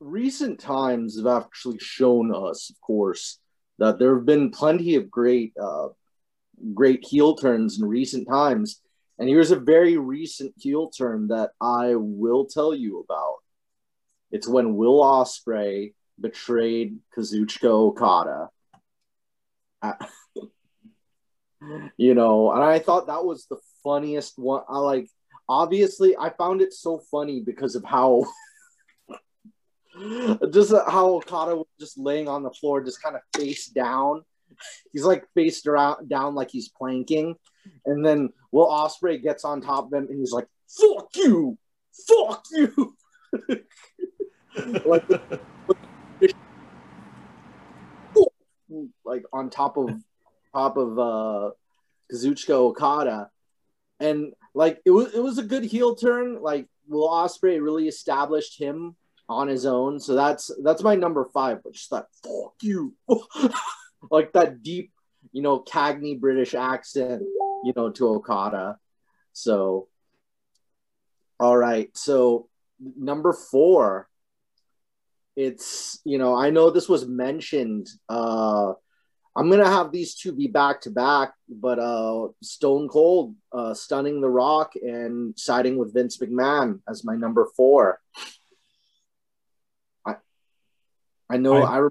[0.00, 3.38] recent times have actually shown us, of course,
[3.78, 5.88] that there have been plenty of great, uh,
[6.74, 8.80] great heel turns in recent times.
[9.18, 13.36] And here's a very recent heel turn that I will tell you about.
[14.30, 18.50] It's when Will Ospreay betrayed Kazuchika Okada.
[21.96, 24.62] you know, and I thought that was the funniest one.
[24.68, 25.08] I like,
[25.48, 28.26] obviously, I found it so funny because of how.
[30.52, 34.22] just how Okada was just laying on the floor, just kind of face down.
[34.92, 37.36] He's like faced around down like he's planking,
[37.84, 41.58] and then Will Ospreay gets on top of him and he's like, "Fuck you,
[42.06, 42.96] fuck you."
[44.84, 45.04] like,
[49.04, 49.90] like on top of
[50.54, 51.50] top of uh
[52.12, 53.30] Kazuchika Okada.
[54.00, 56.42] And like it was it was a good heel turn.
[56.42, 58.96] Like Will Ospreay really established him
[59.28, 60.00] on his own.
[60.00, 62.94] So that's that's my number five, but just that fuck you.
[64.10, 64.92] like that deep,
[65.32, 67.22] you know, Cockney British accent,
[67.66, 68.78] you know, to Okada.
[69.32, 69.88] So
[71.38, 71.90] all right.
[71.96, 72.48] So
[72.78, 74.08] number four,
[75.36, 78.72] it's you know i know this was mentioned uh
[79.36, 84.22] i'm gonna have these two be back to back but uh stone cold uh stunning
[84.22, 88.00] the rock and siding with vince mcmahon as my number four
[90.06, 90.14] i
[91.28, 91.88] i know i, I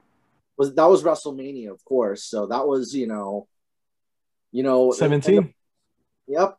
[0.57, 3.47] was that was wrestlemania of course so that was you know
[4.51, 5.53] you know 17
[6.27, 6.57] yep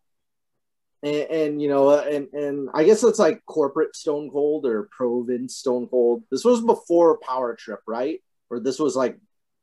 [1.02, 4.88] and, and, you know, uh, and and I guess it's like corporate Stone Cold or
[4.90, 6.24] Proven Stone Cold.
[6.30, 8.20] This was before Power Trip, right?
[8.50, 9.18] Or this was like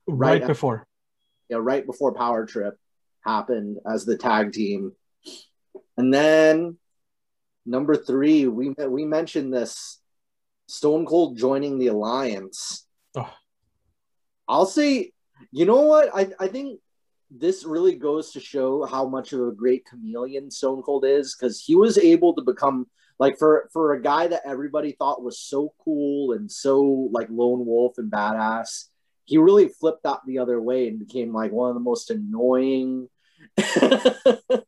[0.07, 0.75] right, right before.
[0.75, 0.87] After,
[1.49, 2.77] yeah, right before Power Trip
[3.25, 4.93] happened as the tag team,
[5.97, 6.77] and then
[7.65, 9.99] number three, we we mentioned this
[10.67, 12.85] Stone Cold joining the Alliance.
[13.15, 13.33] Oh.
[14.47, 15.11] I'll say,
[15.51, 16.09] you know what?
[16.13, 16.79] I I think
[17.35, 21.63] this really goes to show how much of a great chameleon Stone Cold is because
[21.63, 22.85] he was able to become
[23.19, 27.65] like for for a guy that everybody thought was so cool and so like lone
[27.65, 28.85] wolf and badass.
[29.25, 33.07] He really flipped that the other way and became like one of the most annoying
[33.57, 34.61] and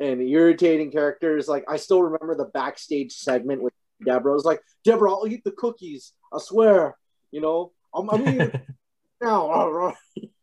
[0.00, 1.48] irritating characters.
[1.48, 3.72] Like I still remember the backstage segment with
[4.04, 4.32] Deborah.
[4.32, 6.12] I was like, Deborah, I'll eat the cookies.
[6.32, 6.96] I swear.
[7.32, 8.52] You know, I'm, I'm
[9.20, 9.94] now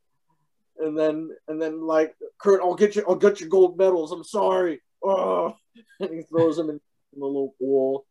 [0.81, 4.11] and then and then like Kurt, I'll get you, I'll get your gold medals.
[4.11, 4.81] I'm sorry.
[5.03, 5.55] Oh,
[5.99, 6.79] and he throws them in,
[7.13, 8.05] in the little pool.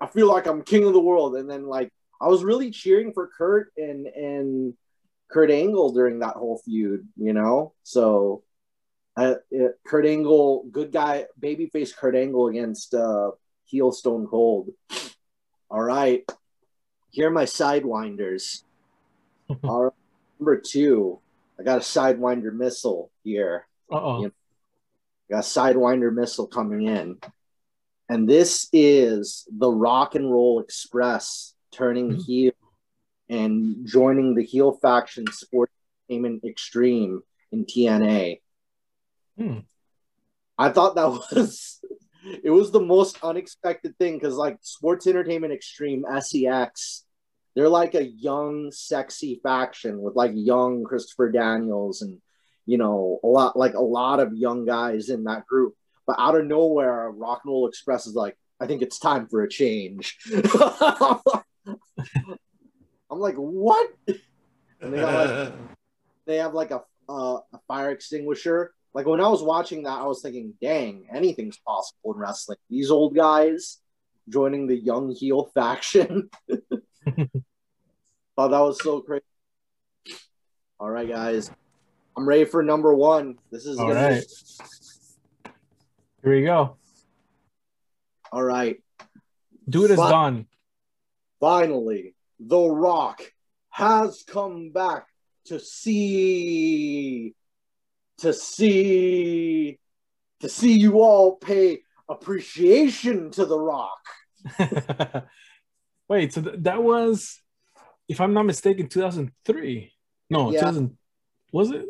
[0.00, 1.36] I feel like I'm king of the world.
[1.36, 4.74] And then like I was really cheering for Kurt and and
[5.32, 7.72] Kurt Angle during that whole feud, you know.
[7.82, 8.44] So,
[9.16, 13.32] uh, it, Kurt Angle, good guy, babyface Kurt Angle against uh,
[13.64, 14.70] heel Stone Cold.
[15.70, 16.22] All right,
[17.10, 18.62] here are my sidewinders.
[19.64, 19.92] All right,
[20.38, 21.18] number two,
[21.62, 23.68] I got a Sidewinder missile here.
[23.90, 24.18] Uh-oh.
[24.18, 24.32] You know,
[25.30, 27.18] got a Sidewinder missile coming in.
[28.08, 32.20] And this is the Rock and Roll Express turning mm-hmm.
[32.20, 32.52] heel
[33.28, 35.72] and joining the heel faction Sports
[36.10, 37.22] Entertainment Extreme
[37.52, 38.40] in TNA.
[39.38, 39.58] Hmm.
[40.58, 41.80] I thought that was
[42.42, 47.04] it was the most unexpected thing because like Sports Entertainment Extreme SEX
[47.54, 52.18] they're like a young, sexy faction with like young Christopher Daniels and
[52.64, 55.74] you know a lot like a lot of young guys in that group.
[56.06, 59.42] But out of nowhere, Rock and Roll Express is like, I think it's time for
[59.42, 60.18] a change.
[60.32, 61.20] I'm
[63.10, 63.90] like, what?
[64.80, 65.54] And they got like,
[66.26, 68.72] they have like a uh, a fire extinguisher.
[68.94, 72.58] Like when I was watching that, I was thinking, dang, anything's possible in wrestling.
[72.68, 73.78] These old guys
[74.28, 76.30] joining the young heel faction.
[78.38, 79.24] oh, that was so crazy.
[80.78, 81.50] All right, guys.
[82.16, 83.38] I'm ready for number one.
[83.50, 84.22] This is all right.
[85.44, 85.50] Be...
[86.22, 86.76] Here we go.
[88.30, 88.82] All right.
[89.68, 90.46] Do it as done.
[91.40, 93.22] Finally, The Rock
[93.70, 95.06] has come back
[95.46, 97.34] to see,
[98.18, 99.78] to see,
[100.40, 104.00] to see you all pay appreciation to The Rock.
[106.12, 107.40] Wait, so th- that was,
[108.06, 109.90] if I'm not mistaken, 2003.
[110.28, 110.60] No, yeah.
[110.60, 110.98] 2000.
[111.54, 111.86] Was it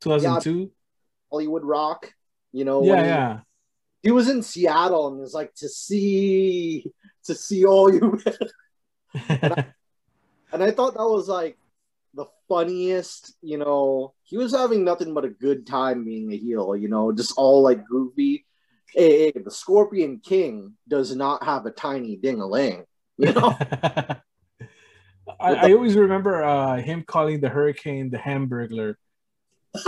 [0.00, 0.58] 2002?
[0.58, 0.66] Yeah,
[1.30, 2.10] Hollywood Rock.
[2.52, 2.82] You know.
[2.82, 3.40] Yeah, yeah.
[4.00, 6.86] He, he was in Seattle and was like to see
[7.24, 8.18] to see all you.
[9.28, 9.66] and, I,
[10.52, 11.58] and I thought that was like
[12.14, 16.74] the funniest, you know, he was having nothing but a good time being a heel,
[16.74, 18.46] you know, just all like goofy.
[18.94, 22.86] Hey, hey the Scorpion King does not have a tiny ding a ling,
[23.18, 23.56] you know.
[25.40, 28.94] I, I, always remember uh, him calling the hurricane the hamburglar.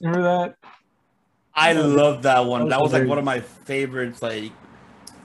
[0.00, 0.56] remember that?
[1.54, 2.68] I love that one.
[2.68, 4.52] That was, that was like one of my favorites, like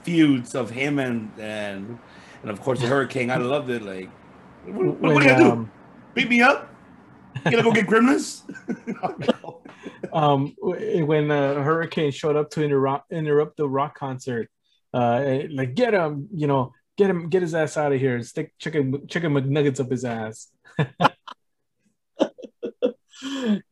[0.03, 1.97] feuds of him and and
[2.41, 3.31] and of course the hurricane.
[3.31, 3.81] I loved it.
[3.81, 4.09] Like,
[4.65, 5.71] what, what, what are you gonna um, do?
[6.13, 6.69] Beat me up?
[7.45, 8.43] You gonna go get gremlins?
[10.13, 14.49] um, when uh, Hurricane showed up to interrupt interrupt the rock concert,
[14.93, 18.15] uh, eh, like get him, you know, get him, get his ass out of here,
[18.15, 20.49] and stick chicken chicken McNuggets up his ass.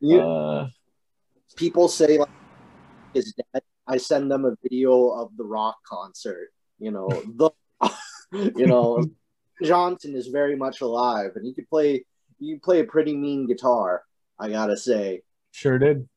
[0.00, 0.68] you, uh,
[1.56, 2.28] people say like
[3.12, 3.62] his dad.
[3.86, 6.48] I send them a video of the rock concert.
[6.78, 7.50] You know the,
[8.56, 9.04] you know,
[9.62, 12.04] Johnson is very much alive, and he could play
[12.38, 14.02] you play a pretty mean guitar,
[14.38, 15.22] I gotta say.
[15.52, 16.08] Sure did.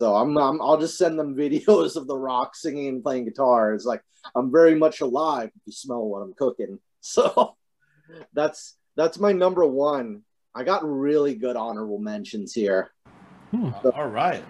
[0.00, 3.74] So I'm, I'm I'll just send them videos of the rock singing and playing guitar.
[3.74, 4.02] It's like
[4.34, 6.78] I'm very much alive if you smell what I'm cooking.
[7.02, 7.56] So
[8.34, 10.20] that's that's my number one.
[10.54, 12.90] I got really good honorable mentions here.
[13.52, 13.70] Hmm.
[13.82, 14.44] So, All right.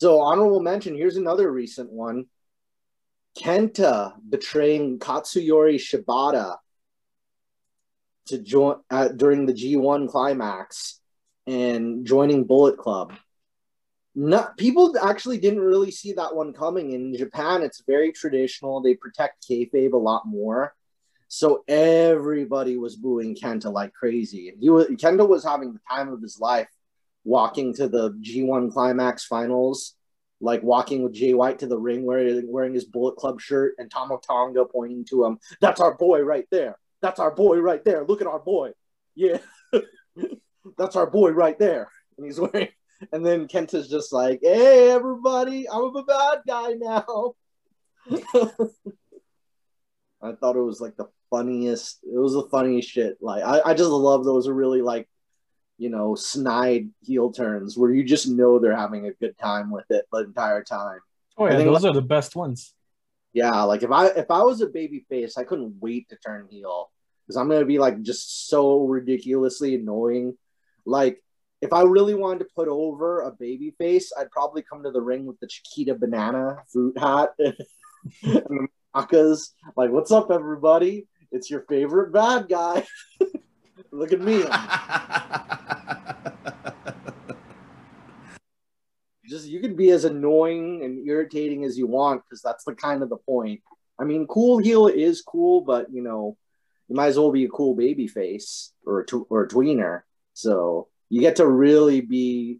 [0.00, 0.94] So honorable mention.
[0.94, 2.24] Here's another recent one.
[3.38, 6.56] Kenta betraying Katsuyori Shibata
[8.28, 11.00] to join uh, during the G1 climax
[11.46, 13.12] and joining Bullet Club.
[14.14, 16.92] Not people actually didn't really see that one coming.
[16.92, 18.82] In Japan, it's very traditional.
[18.82, 20.74] They protect kayfabe a lot more.
[21.28, 24.52] So everybody was booing Kenta like crazy.
[24.60, 26.68] He was Kenta was having the time of his life
[27.24, 29.94] walking to the G1 climax finals,
[30.42, 33.90] like walking with Jay White to the ring wearing, wearing his Bullet Club shirt and
[33.90, 35.38] Tama Tonga pointing to him.
[35.60, 36.76] That's our boy right there.
[37.00, 38.04] That's our boy right there.
[38.04, 38.72] Look at our boy.
[39.14, 39.38] Yeah.
[40.78, 41.88] That's our boy right there.
[42.16, 42.68] And he's wearing,
[43.12, 47.34] and then Kenta's just like, hey, everybody, I'm a bad guy now.
[50.22, 53.18] I thought it was like the funniest, it was the funniest shit.
[53.20, 55.08] Like, I, I just love those are really like,
[55.78, 59.90] you know, snide heel turns where you just know they're having a good time with
[59.90, 61.00] it the entire time.
[61.36, 62.74] Oh, yeah, those like, are the best ones.
[63.32, 66.48] Yeah, like if I if I was a baby face, I couldn't wait to turn
[66.50, 66.90] heel
[67.26, 70.36] because I'm gonna be like just so ridiculously annoying.
[70.84, 71.22] Like
[71.62, 75.00] if I really wanted to put over a baby face, I'd probably come to the
[75.00, 77.54] ring with the Chiquita banana fruit hat and
[78.22, 79.54] the macas.
[79.76, 81.06] Like, what's up, everybody?
[81.30, 82.84] It's your favorite bad guy.
[83.92, 84.42] Look at me.
[89.24, 93.04] just you can be as annoying and irritating as you want because that's the kind
[93.04, 93.62] of the point.
[94.00, 96.36] I mean, cool heel is cool, but you know,
[96.88, 100.02] you might as well be a cool baby face or a tw- or a tweener.
[100.34, 102.58] So you get to really be,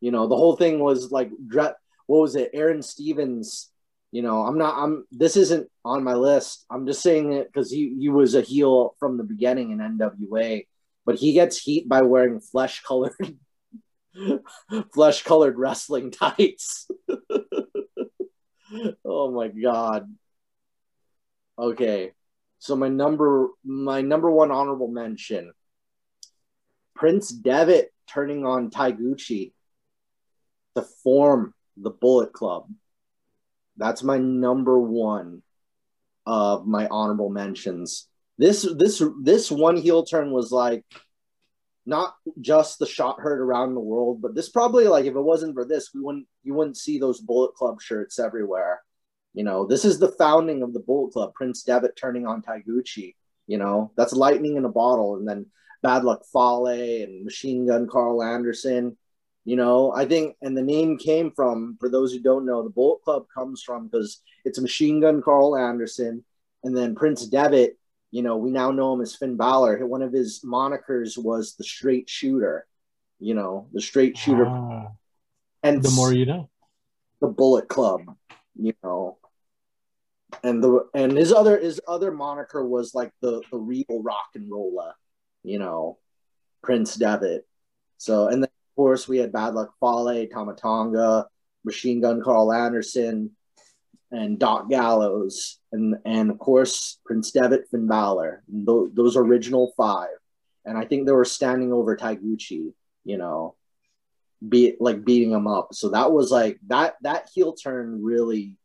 [0.00, 1.74] you know, the whole thing was like, what
[2.06, 2.50] was it?
[2.52, 3.70] Aron Stevens.
[4.12, 4.76] You know, I'm not.
[4.76, 5.06] I'm.
[5.10, 6.66] This isn't on my list.
[6.70, 10.66] I'm just saying it because he he was a heel from the beginning in NWA,
[11.06, 13.14] but he gets heat by wearing flesh colored
[14.92, 16.86] flesh colored wrestling tights.
[19.04, 20.14] oh my god.
[21.58, 22.12] Okay.
[22.58, 25.54] So my number my number one honorable mention
[26.94, 29.52] Prince Devitt turning on Taguchi
[30.74, 32.68] to form the Bullet Club.
[33.76, 35.42] That's my number one
[36.26, 38.08] of my honorable mentions.
[38.38, 40.84] This this this one heel turn was like
[41.86, 45.54] not just the shot heard around the world, but this probably like if it wasn't
[45.54, 48.80] for this, we wouldn't you wouldn't see those Bullet Club shirts everywhere.
[49.34, 51.34] You know, this is the founding of the Bullet Club.
[51.34, 53.14] Prince Devitt turning on Taguchi.
[53.46, 55.16] You know, that's lightning in a bottle.
[55.16, 55.46] And then
[55.84, 58.96] Bad Luck Fale and Machine Gun Karl Anderson.
[59.44, 62.70] You know, I think, and the name came from, for those who don't know, the
[62.70, 66.24] Bullet Club comes from because it's Machine Gun Karl Anderson.
[66.62, 67.78] And then Prince Devitt,
[68.10, 69.86] you know, we now know him as Finn Balor.
[69.86, 72.66] One of his monikers was the straight shooter,
[73.20, 74.46] you know, the straight shooter.
[74.46, 74.92] Ah,
[75.62, 76.48] and the more you know.
[77.20, 78.00] The Bullet Club,
[78.56, 79.18] you know,
[80.42, 84.50] and the and his other his other moniker was like the the real rock and
[84.50, 84.94] roller,
[85.44, 85.98] you know,
[86.62, 87.46] Prince Devitt.
[87.98, 91.28] So and then of course we had Bad Luck Fale, Tama Tonga,
[91.64, 93.30] Machine Gun Karl Anderson,
[94.10, 98.42] and Doc Gallows, and and of course Prince Devitt, Finn Balor.
[98.50, 100.16] Th- those original five,
[100.64, 102.72] and I think they were standing over Taguchi,
[103.04, 103.54] you know,
[104.46, 105.74] be like beating him up.
[105.74, 108.56] So that was like that that heel turn really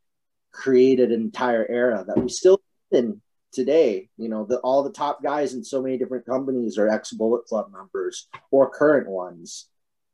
[0.52, 2.62] created an entire era that we still
[2.92, 3.22] in
[3.52, 4.10] today.
[4.18, 7.46] You know, the all the top guys in so many different companies are ex Bullet
[7.46, 9.68] Club members or current ones.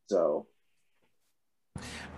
[0.07, 0.47] So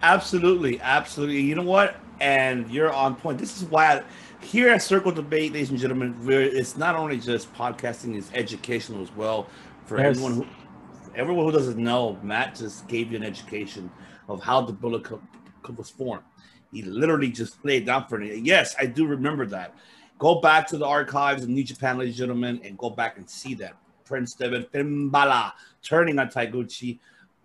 [0.01, 1.41] Absolutely, absolutely.
[1.41, 1.95] You know what?
[2.19, 3.39] And you're on point.
[3.39, 4.03] This is why I,
[4.45, 9.01] here at Circle Debate, ladies and gentlemen, we're, it's not only just podcasting; it's educational
[9.01, 9.47] as well
[9.85, 10.09] for Yes.
[10.17, 10.45] everyone who
[11.15, 12.17] everyone who doesn't know.
[12.21, 13.89] Matt just gave you an education
[14.29, 15.21] of how the Bullet Club,
[15.63, 16.23] Club was formed.
[16.71, 18.39] He literally just laid down for it.
[18.43, 19.73] Yes, I do remember that.
[20.19, 23.29] Go back to the archives of New Japan, ladies and gentlemen, and go back and
[23.29, 25.51] see that Prince Devin Fimbala
[25.83, 26.99] turning on Taguchi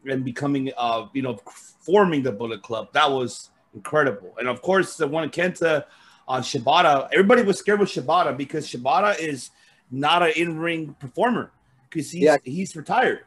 [0.08, 1.36] and becoming, uh, you know,
[1.80, 2.88] forming the Bullet Club.
[2.92, 4.34] That was incredible.
[4.38, 5.84] And of course, the one Kenta
[6.26, 9.50] on Shibata, everybody was scared with Shibata because Shibata is
[9.90, 11.52] not an in-ring performer
[11.90, 12.38] because he's Yeah.
[12.42, 13.24] he's retired.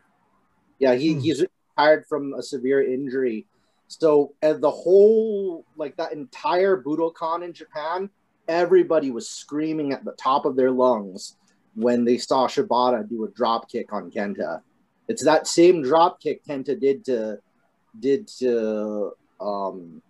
[0.79, 1.19] Yeah, he, Hmm.
[1.19, 1.45] he's
[1.77, 3.45] retired from a severe injury.
[3.87, 8.09] So and the whole like that entire Budokan in Japan,
[8.47, 11.35] everybody was screaming at the top of their lungs
[11.75, 14.61] when they saw Shibata do a drop kick on Kenta.
[15.07, 17.39] It's that same drop kick Kenta did to
[17.99, 20.01] did to um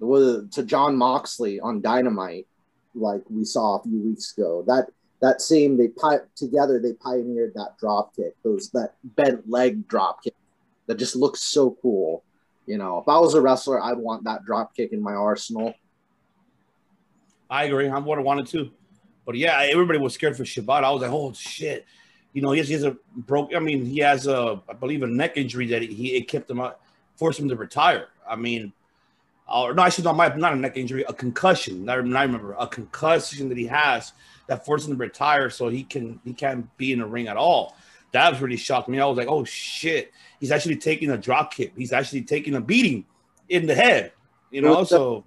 [0.00, 2.46] to Jon Moxley on Dynamite,
[2.94, 4.64] like we saw a few weeks ago.
[4.66, 4.88] That
[5.20, 10.22] that same they pi- together they pioneered that drop kick, those that bent leg drop
[10.22, 10.34] kick
[10.86, 12.22] that just looks so cool.
[12.66, 15.74] You know, if I was a wrestler, I'd want that drop kick in my arsenal.
[17.50, 17.88] I agree.
[17.88, 18.70] I would have wanted to.
[19.24, 20.84] But yeah, everybody was scared for Shibata.
[20.84, 21.86] I was like, oh shit.
[22.32, 23.54] You know, he has, he has a broke.
[23.54, 26.60] I mean, he has a, I believe, a neck injury that he it kept him
[26.60, 26.80] out,
[27.16, 28.08] forced him to retire.
[28.28, 28.72] I mean,
[29.52, 31.88] or no, actually, not my not a neck injury, a concussion.
[31.88, 34.12] I remember, I remember a concussion that he has
[34.46, 37.36] that forced him to retire, so he can he can't be in the ring at
[37.36, 37.76] all.
[38.12, 39.00] That was really shocked me.
[39.00, 41.72] I was like, oh shit, he's actually taking a drop kick.
[41.76, 43.06] He's actually taking a beating
[43.48, 44.12] in the head.
[44.50, 45.24] You know, so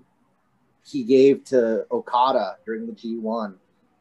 [0.84, 3.56] He gave to Okada during the G1,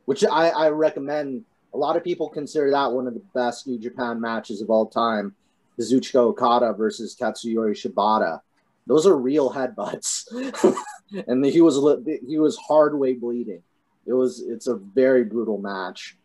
[0.07, 1.45] which I, I recommend.
[1.73, 4.87] A lot of people consider that one of the best New Japan matches of all
[4.87, 5.35] time.
[5.79, 8.41] Kazuchika Okada versus Katsuyori Shibata.
[8.87, 10.25] Those are real headbutts,
[11.29, 11.77] and he was
[12.27, 13.63] he was hard way bleeding.
[14.07, 16.17] It was it's a very brutal match.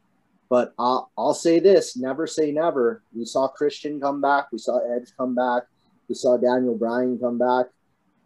[0.50, 3.04] But I'll, I'll say this: never say never.
[3.14, 4.52] We saw Christian come back.
[4.52, 5.64] We saw Edge come back.
[6.08, 7.68] We saw Daniel Bryan come back,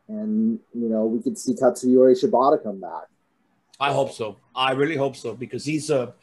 [0.10, 3.06] and you know we could see Katsuyori Shibata come back.
[3.80, 4.38] I hope so.
[4.56, 6.14] I really hope so because he's a,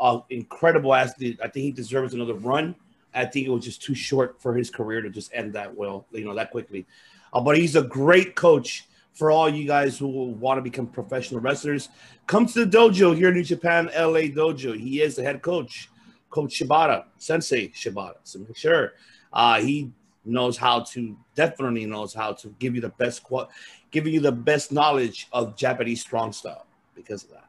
[0.00, 1.38] a incredible athlete.
[1.40, 2.74] I think he deserves another run.
[3.14, 6.06] I think it was just too short for his career to just end that well,
[6.10, 6.86] you know, that quickly.
[7.32, 11.40] Uh, but he's a great coach for all you guys who want to become professional
[11.40, 11.88] wrestlers.
[12.26, 14.76] Come to the dojo here in New Japan, LA Dojo.
[14.76, 15.88] He is the head coach,
[16.30, 18.16] Coach Shibata, Sensei Shibata.
[18.24, 18.94] So make sure
[19.32, 19.92] uh, he
[20.24, 23.50] knows how to definitely knows how to give you the best qual,
[23.90, 27.48] giving you the best knowledge of Japanese strong style because of that.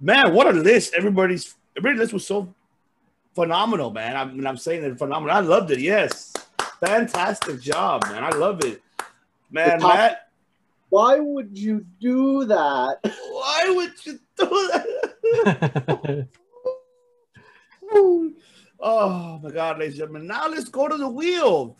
[0.00, 0.94] Man, what a list!
[0.94, 2.54] Everybody's everybody's list was so
[3.34, 4.16] phenomenal, man.
[4.16, 5.36] I mean, I'm saying it phenomenal.
[5.36, 5.80] I loved it.
[5.80, 6.32] Yes,
[6.80, 8.24] fantastic job, man.
[8.24, 8.82] I love it,
[9.50, 9.78] man.
[9.80, 10.28] Top- Matt,
[10.90, 12.98] Why would you do that?
[13.02, 16.28] why would you do that?
[18.80, 20.26] oh my God, ladies and gentlemen.
[20.26, 21.76] Now let's go to the wheel.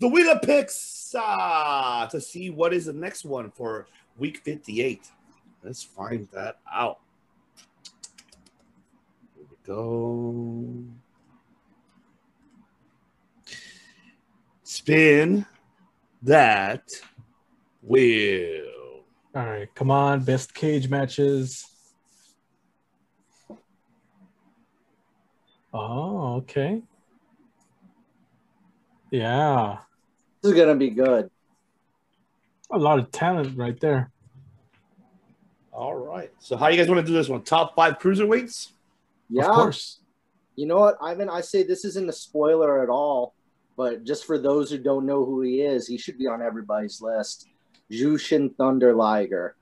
[0.00, 5.08] The wheel of picks ah, to see what is the next one for week 58.
[5.62, 7.00] Let's find that out.
[9.34, 10.84] Here we go.
[14.62, 15.46] Spin
[16.22, 16.88] that
[17.82, 18.64] wheel.
[19.34, 21.66] All right, come on, best cage matches.
[25.72, 26.82] Oh, okay.
[29.10, 29.78] Yeah,
[30.42, 31.30] This is gonna be good.
[32.70, 34.10] a lot of talent right there.
[35.72, 36.30] All right.
[36.40, 37.42] So how you guys want to do this one?
[37.42, 38.72] Top five cruiserweights?
[39.30, 39.44] Yeah.
[39.46, 40.00] Of course.
[40.56, 41.30] You know what, Ivan?
[41.30, 43.32] I say this isn't a spoiler at all,
[43.76, 47.00] but just for those who don't know who he is, he should be on everybody's
[47.00, 47.46] list.
[47.90, 49.54] Jushin Thunder Liger.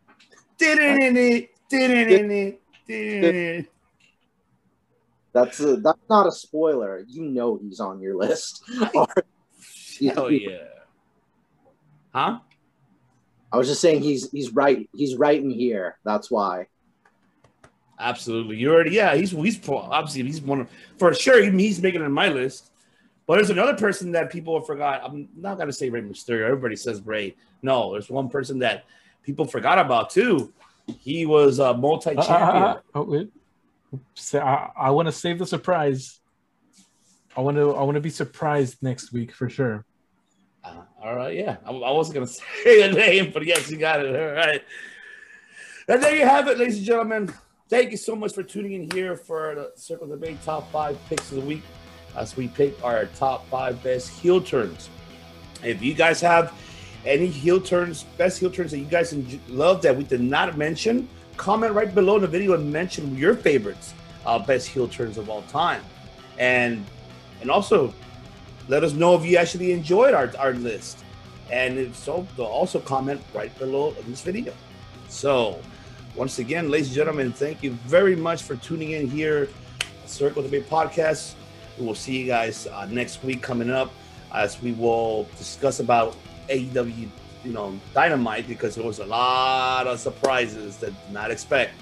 [0.59, 2.59] Didn't didn't
[5.37, 7.05] That's a, that's not a spoiler.
[7.07, 8.65] You know he's on your list.
[10.01, 10.65] Hell yeah.
[12.15, 12.39] Huh?
[13.53, 14.89] I was just saying he's he's right.
[14.95, 15.99] He's right in here.
[16.07, 16.69] That's why.
[18.01, 18.57] Absolutely.
[18.57, 22.13] You already, yeah, he's he's obviously he's one of for sure he's making it in
[22.13, 22.71] my list.
[23.27, 25.03] But there's another person that people have forgot.
[25.05, 26.47] I'm not gonna say Rey Mysterio.
[26.47, 27.37] Everybody says Rey.
[27.61, 28.87] No, there's one person that
[29.23, 30.51] people forgot about too.
[30.87, 32.63] He was a Uh, uh, multi-champion.
[32.63, 33.29] uh, oh,
[33.97, 34.07] wait.
[34.15, 36.21] Sa- I, I want to save the surprise.
[37.37, 37.75] I want to.
[37.75, 39.85] I want to be surprised next week for sure.
[40.65, 41.57] Uh, all right, yeah.
[41.65, 42.27] I, I wasn't gonna
[42.65, 44.15] say the name, but yes, you got it.
[44.15, 44.63] All right.
[45.89, 47.33] And there you have it, ladies and gentlemen.
[47.69, 51.31] thank you so much for tuning in here for the Circle Debate top five picks
[51.31, 51.63] of the week
[52.17, 54.89] as we pick our top five best heel turns.
[55.63, 56.53] If you guys have
[57.05, 59.15] any heel turns, best heel turns that you guys
[59.49, 63.35] love that we did not mention, comment right below in the video and mention your
[63.35, 65.83] favorites, uh, best heel turns of all time,
[66.39, 66.85] and
[67.41, 67.93] and also
[68.69, 71.05] let us know if you actually enjoyed our, our list.
[71.51, 74.53] And if so, also comment right below in this video.
[75.09, 75.61] So,
[76.17, 79.49] once again, ladies and gentlemen, thank you very much for tuning in here
[80.07, 81.35] Circle Debate Podcast.
[81.79, 83.93] We will see you guys uh, next week coming up
[84.33, 86.17] as we will discuss about
[86.49, 87.09] AEW,
[87.47, 91.75] you know, Dynamite because there was a lot of surprises that did not expect.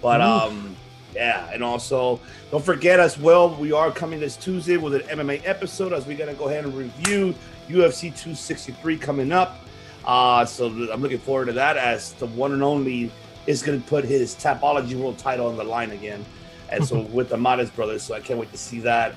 [0.00, 0.24] But mm.
[0.24, 0.76] um,
[1.14, 5.42] yeah, and also don't forget as well, we are coming this Tuesday with an MMA
[5.44, 7.34] episode as we're gonna go ahead and review
[7.68, 9.58] UFC 263 coming up.
[10.04, 13.12] Uh, so I'm looking forward to that as the one and only
[13.46, 16.24] is going to put his Tapology World title on the line again.
[16.70, 19.14] And so with the Modest brothers, so I can't wait to see that.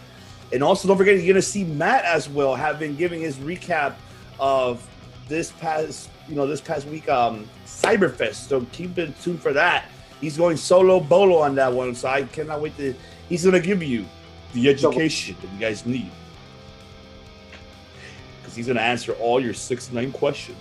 [0.52, 3.38] And also, don't forget, you're going to see Matt as well, have been giving his
[3.38, 3.96] recap
[4.38, 4.86] of
[5.32, 8.50] this past, you know, this past week, um, Cyberfest.
[8.50, 9.86] So keep it tuned for that.
[10.20, 12.94] He's going solo bolo on that one, so I cannot wait to.
[13.28, 14.06] He's going to give you
[14.54, 16.12] the education that you guys need
[18.42, 20.58] because he's going to answer all your six nine questions.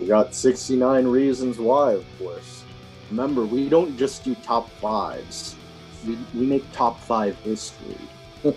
[0.00, 2.62] We got 69 reasons why, of course.
[3.10, 5.56] Remember, we don't just do top fives.
[6.06, 7.98] We, we make top five history.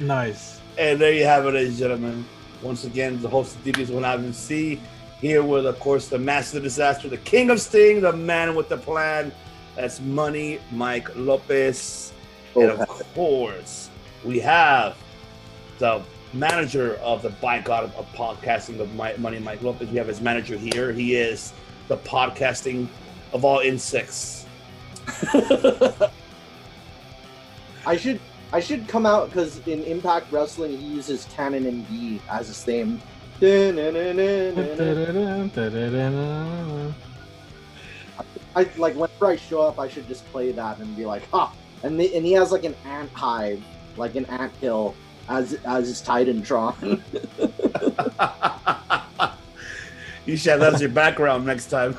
[0.00, 0.60] nice.
[0.76, 2.24] And there you have it, ladies and gentlemen.
[2.60, 4.80] Once again, the host of DB's One I See.
[5.20, 8.76] Here with, of course, the master disaster, the king of Sting, the man with the
[8.76, 9.32] plan.
[9.76, 12.12] That's Money Mike Lopez.
[12.56, 13.90] Oh, and of course,
[14.24, 14.96] we have
[15.78, 16.02] the
[16.32, 19.88] manager of the by God of, of podcasting of My, Money Mike Lopez.
[19.88, 20.92] We have his manager here.
[20.92, 21.52] He is
[21.88, 22.88] the podcasting
[23.32, 24.46] of all insects.
[27.86, 28.20] I should
[28.54, 32.62] I should come out because in Impact Wrestling he uses Canon and D as his
[32.62, 33.02] theme.
[38.54, 41.52] I like whenever I show up, I should just play that and be like, "Ha!"
[41.82, 43.60] And the, and he has like an ant hive,
[43.96, 44.94] like an ant hill,
[45.28, 46.76] as as his Titantron.
[50.26, 51.94] you should have that as your background next time.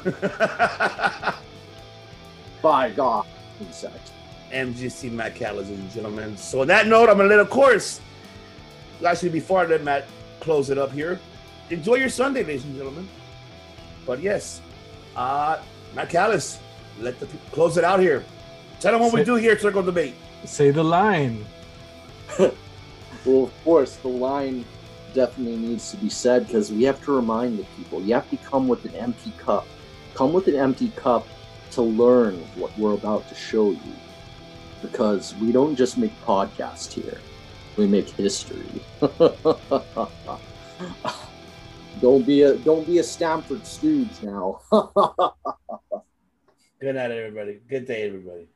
[2.61, 3.25] By God,
[3.59, 4.13] insect.
[4.55, 6.37] MGC Matt Cat, ladies and gentlemen.
[6.37, 7.99] So on that note, I'm gonna let of course.
[9.05, 10.07] Actually, before I let Matt
[10.39, 11.19] close it up here,
[11.69, 13.07] enjoy your Sunday, ladies and gentlemen.
[14.05, 14.61] But yes,
[15.15, 15.59] uh,
[15.93, 16.59] Matt Callis,
[16.99, 18.23] let the close it out here.
[18.79, 20.15] Tell them what say, we do here Circle Debate.
[20.45, 21.45] Say the line.
[23.25, 24.63] Well, of course, the line
[25.15, 28.37] definitely needs to be said because we have to remind the people you have to
[28.37, 29.65] come with an empty cup.
[30.13, 31.25] Come with an empty cup
[31.71, 33.79] to learn what we're about to show you.
[34.85, 37.17] Because we don't just make podcasts here,
[37.75, 38.81] we make history.
[42.01, 44.61] don't be a don't be a Stamford Stooge now.
[46.79, 47.59] Good night, everybody.
[47.67, 48.47] Good day, everybody.